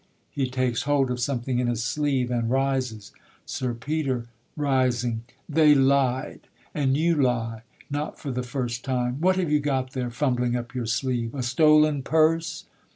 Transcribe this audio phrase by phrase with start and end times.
[0.31, 3.11] [He takes hold of something in his sleeve, and rises.
[3.45, 4.25] SIR PETER,
[4.57, 5.21] rising.
[5.47, 9.21] They lied: and you lie, not for the first time.
[9.21, 12.65] What have you got there, fumbling up your sleeve, A stolen purse?